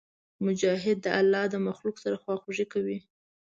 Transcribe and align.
مجاهد 0.45 0.97
د 1.01 1.07
الله 1.19 1.43
د 1.49 1.55
مخلوق 1.67 1.95
سره 2.03 2.21
خواخوږي 2.23 2.65
کوي. 2.73 2.97